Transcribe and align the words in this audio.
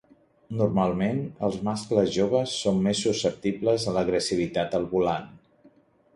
Normalment, 0.59 1.19
els 1.47 1.57
mascles 1.67 2.09
joves 2.15 2.55
són 2.63 2.81
més 2.89 3.03
susceptibles 3.09 3.87
a 3.93 3.95
l'agressivitat 4.01 4.81
al 4.81 4.91
volant. 4.97 5.31